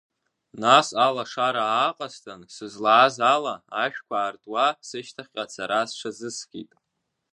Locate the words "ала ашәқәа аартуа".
3.33-4.67